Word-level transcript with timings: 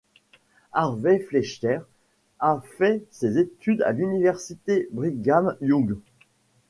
Harvey 0.71 1.19
Fletcher 1.19 1.81
a 2.39 2.59
fait 2.79 3.03
ses 3.11 3.37
études 3.37 3.83
à 3.83 3.91
l'université 3.91 4.87
Brigham 4.91 5.55
Young. 5.61 5.95